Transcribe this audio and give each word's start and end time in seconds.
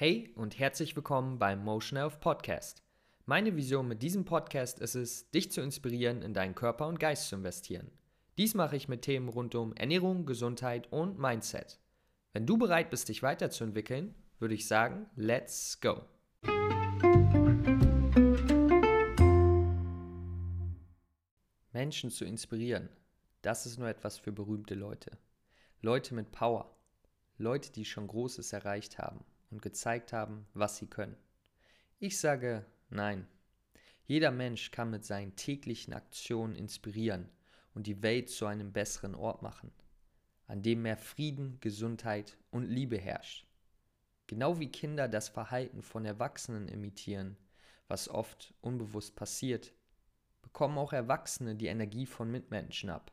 Hey 0.00 0.32
und 0.36 0.60
herzlich 0.60 0.94
willkommen 0.94 1.40
beim 1.40 1.64
Motion 1.64 1.98
Health 1.98 2.20
Podcast. 2.20 2.84
Meine 3.26 3.56
Vision 3.56 3.88
mit 3.88 4.00
diesem 4.00 4.24
Podcast 4.24 4.78
ist 4.78 4.94
es, 4.94 5.28
dich 5.32 5.50
zu 5.50 5.60
inspirieren, 5.60 6.22
in 6.22 6.34
deinen 6.34 6.54
Körper 6.54 6.86
und 6.86 7.00
Geist 7.00 7.28
zu 7.28 7.34
investieren. 7.34 7.90
Dies 8.36 8.54
mache 8.54 8.76
ich 8.76 8.86
mit 8.86 9.02
Themen 9.02 9.28
rund 9.28 9.56
um 9.56 9.74
Ernährung, 9.74 10.24
Gesundheit 10.24 10.86
und 10.92 11.18
Mindset. 11.18 11.80
Wenn 12.32 12.46
du 12.46 12.56
bereit 12.56 12.90
bist, 12.90 13.08
dich 13.08 13.24
weiterzuentwickeln, 13.24 14.14
würde 14.38 14.54
ich 14.54 14.68
sagen, 14.68 15.10
let's 15.16 15.80
go. 15.80 16.02
Menschen 21.72 22.12
zu 22.12 22.24
inspirieren, 22.24 22.88
das 23.42 23.66
ist 23.66 23.80
nur 23.80 23.88
etwas 23.88 24.16
für 24.16 24.30
berühmte 24.30 24.76
Leute. 24.76 25.18
Leute 25.82 26.14
mit 26.14 26.30
Power. 26.30 26.72
Leute, 27.36 27.72
die 27.72 27.84
schon 27.84 28.06
Großes 28.06 28.52
erreicht 28.52 28.98
haben 28.98 29.24
und 29.50 29.62
gezeigt 29.62 30.12
haben, 30.12 30.46
was 30.54 30.76
sie 30.76 30.86
können. 30.86 31.16
Ich 31.98 32.18
sage 32.18 32.64
nein. 32.90 33.26
Jeder 34.04 34.30
Mensch 34.30 34.70
kann 34.70 34.90
mit 34.90 35.04
seinen 35.04 35.36
täglichen 35.36 35.92
Aktionen 35.92 36.54
inspirieren 36.54 37.28
und 37.74 37.86
die 37.86 38.02
Welt 38.02 38.30
zu 38.30 38.46
einem 38.46 38.72
besseren 38.72 39.14
Ort 39.14 39.42
machen, 39.42 39.70
an 40.46 40.62
dem 40.62 40.82
mehr 40.82 40.96
Frieden, 40.96 41.58
Gesundheit 41.60 42.38
und 42.50 42.64
Liebe 42.64 42.96
herrscht. 42.96 43.46
Genau 44.26 44.58
wie 44.58 44.70
Kinder 44.70 45.08
das 45.08 45.28
Verhalten 45.28 45.82
von 45.82 46.04
Erwachsenen 46.04 46.68
imitieren, 46.68 47.36
was 47.86 48.08
oft 48.08 48.54
unbewusst 48.60 49.16
passiert, 49.16 49.72
bekommen 50.42 50.78
auch 50.78 50.92
Erwachsene 50.92 51.56
die 51.56 51.66
Energie 51.66 52.06
von 52.06 52.30
Mitmenschen 52.30 52.90
ab. 52.90 53.10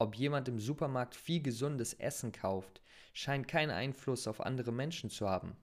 Ob 0.00 0.14
jemand 0.14 0.48
im 0.48 0.58
Supermarkt 0.58 1.14
viel 1.14 1.42
gesundes 1.42 1.92
Essen 1.92 2.32
kauft, 2.32 2.80
scheint 3.12 3.46
keinen 3.46 3.70
Einfluss 3.70 4.26
auf 4.26 4.40
andere 4.40 4.72
Menschen 4.72 5.10
zu 5.10 5.28
haben. 5.28 5.54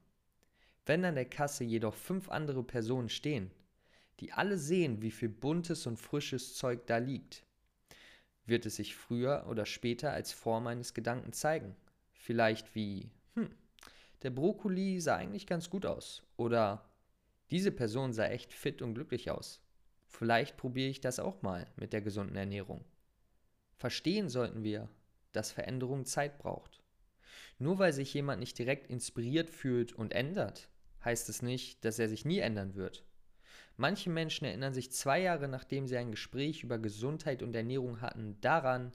Wenn 0.85 1.03
an 1.05 1.15
der 1.15 1.25
Kasse 1.25 1.63
jedoch 1.63 1.95
fünf 1.95 2.29
andere 2.29 2.61
Personen 2.63 3.09
stehen, 3.09 3.49
die 4.19 4.31
alle 4.33 4.59
sehen, 4.59 5.01
wie 5.01 5.09
viel 5.09 5.29
buntes 5.29 5.87
und 5.87 5.97
frisches 5.97 6.53
Zeug 6.53 6.85
da 6.85 6.97
liegt, 6.97 7.47
wird 8.45 8.67
es 8.67 8.75
sich 8.75 8.95
früher 8.95 9.47
oder 9.49 9.65
später 9.65 10.11
als 10.11 10.33
Form 10.33 10.67
eines 10.67 10.93
Gedanken 10.93 11.33
zeigen. 11.33 11.75
Vielleicht 12.13 12.75
wie, 12.75 13.09
hm, 13.33 13.49
der 14.21 14.29
Brokkoli 14.29 15.01
sah 15.01 15.15
eigentlich 15.15 15.47
ganz 15.47 15.71
gut 15.71 15.87
aus. 15.87 16.21
Oder 16.35 16.87
diese 17.49 17.71
Person 17.71 18.13
sah 18.13 18.27
echt 18.27 18.53
fit 18.53 18.83
und 18.83 18.93
glücklich 18.93 19.31
aus. 19.31 19.61
Vielleicht 20.05 20.57
probiere 20.57 20.89
ich 20.89 21.01
das 21.01 21.19
auch 21.19 21.41
mal 21.41 21.65
mit 21.75 21.91
der 21.91 22.01
gesunden 22.01 22.35
Ernährung. 22.35 22.85
Verstehen 23.77 24.27
sollten 24.27 24.63
wir, 24.63 24.89
dass 25.31 25.51
Veränderung 25.51 26.05
Zeit 26.05 26.39
braucht. 26.39 26.81
Nur 27.59 27.79
weil 27.79 27.93
sich 27.93 28.13
jemand 28.13 28.39
nicht 28.39 28.57
direkt 28.57 28.89
inspiriert 28.89 29.49
fühlt 29.49 29.93
und 29.93 30.13
ändert, 30.13 30.69
heißt 31.05 31.29
es 31.29 31.41
nicht, 31.41 31.85
dass 31.85 31.99
er 31.99 32.09
sich 32.09 32.25
nie 32.25 32.39
ändern 32.39 32.75
wird. 32.75 33.05
Manche 33.77 34.09
Menschen 34.09 34.45
erinnern 34.45 34.73
sich 34.73 34.91
zwei 34.91 35.21
Jahre 35.21 35.47
nachdem 35.47 35.87
sie 35.87 35.97
ein 35.97 36.11
Gespräch 36.11 36.63
über 36.63 36.79
Gesundheit 36.79 37.43
und 37.43 37.55
Ernährung 37.55 38.01
hatten 38.01 38.41
daran, 38.41 38.91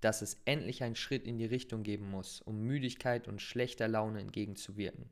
dass 0.00 0.22
es 0.22 0.40
endlich 0.46 0.82
einen 0.82 0.96
Schritt 0.96 1.26
in 1.26 1.38
die 1.38 1.44
Richtung 1.44 1.82
geben 1.82 2.10
muss, 2.10 2.40
um 2.40 2.58
Müdigkeit 2.60 3.28
und 3.28 3.40
schlechter 3.40 3.86
Laune 3.86 4.20
entgegenzuwirken. 4.20 5.10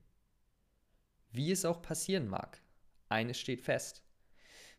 Wie 1.30 1.52
es 1.52 1.64
auch 1.64 1.80
passieren 1.80 2.26
mag, 2.26 2.60
eines 3.08 3.38
steht 3.38 3.60
fest. 3.60 4.02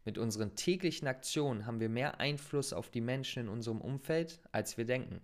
Mit 0.03 0.17
unseren 0.17 0.55
täglichen 0.55 1.07
Aktionen 1.07 1.67
haben 1.67 1.79
wir 1.79 1.89
mehr 1.89 2.19
Einfluss 2.19 2.73
auf 2.73 2.89
die 2.89 3.01
Menschen 3.01 3.43
in 3.43 3.49
unserem 3.49 3.81
Umfeld, 3.81 4.41
als 4.51 4.75
wir 4.77 4.85
denken. 4.85 5.21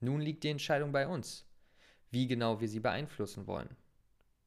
Nun 0.00 0.20
liegt 0.20 0.42
die 0.42 0.48
Entscheidung 0.48 0.90
bei 0.90 1.06
uns, 1.06 1.46
wie 2.10 2.26
genau 2.26 2.60
wir 2.60 2.68
sie 2.68 2.80
beeinflussen 2.80 3.46
wollen. 3.46 3.76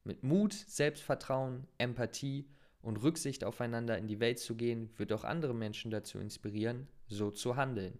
Mit 0.03 0.23
Mut, 0.23 0.51
Selbstvertrauen, 0.53 1.65
Empathie 1.77 2.49
und 2.81 2.97
Rücksicht 2.97 3.45
aufeinander 3.45 3.97
in 3.97 4.07
die 4.07 4.19
Welt 4.19 4.37
zu 4.37 4.55
gehen, 4.55 4.89
wird 4.97 5.13
auch 5.13 5.23
andere 5.23 5.55
Menschen 5.55 5.91
dazu 5.91 6.19
inspirieren, 6.19 6.89
so 7.07 7.31
zu 7.31 7.55
handeln. 7.55 7.97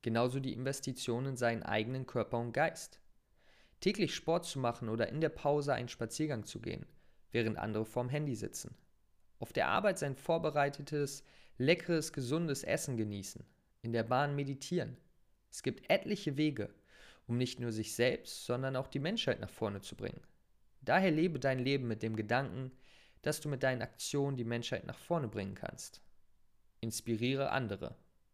Genauso 0.00 0.40
die 0.40 0.54
Investition 0.54 1.26
in 1.26 1.36
seinen 1.36 1.62
eigenen 1.62 2.06
Körper 2.06 2.38
und 2.38 2.52
Geist. 2.52 3.00
Täglich 3.80 4.14
Sport 4.14 4.46
zu 4.46 4.58
machen 4.58 4.88
oder 4.88 5.10
in 5.10 5.20
der 5.20 5.28
Pause 5.28 5.74
einen 5.74 5.88
Spaziergang 5.88 6.44
zu 6.44 6.60
gehen, 6.60 6.86
während 7.32 7.58
andere 7.58 7.84
vorm 7.84 8.08
Handy 8.08 8.34
sitzen 8.34 8.74
auf 9.38 9.52
der 9.52 9.68
Arbeit 9.68 9.98
sein 9.98 10.16
vorbereitetes, 10.16 11.24
leckeres, 11.58 12.12
gesundes 12.12 12.64
Essen 12.64 12.96
genießen, 12.96 13.44
in 13.82 13.92
der 13.92 14.02
Bahn 14.02 14.34
meditieren. 14.34 14.96
Es 15.50 15.62
gibt 15.62 15.88
etliche 15.90 16.36
Wege, 16.36 16.74
um 17.26 17.38
nicht 17.38 17.60
nur 17.60 17.72
sich 17.72 17.94
selbst, 17.94 18.44
sondern 18.44 18.76
auch 18.76 18.88
die 18.88 18.98
Menschheit 18.98 19.40
nach 19.40 19.50
vorne 19.50 19.80
zu 19.80 19.96
bringen. 19.96 20.20
Daher 20.82 21.10
lebe 21.10 21.38
dein 21.38 21.58
Leben 21.58 21.88
mit 21.88 22.02
dem 22.02 22.16
Gedanken, 22.16 22.72
dass 23.22 23.40
du 23.40 23.48
mit 23.48 23.62
deinen 23.62 23.82
Aktionen 23.82 24.36
die 24.36 24.44
Menschheit 24.44 24.84
nach 24.84 24.98
vorne 24.98 25.28
bringen 25.28 25.54
kannst. 25.54 26.02
Inspiriere 26.80 27.50
andere. 27.50 27.96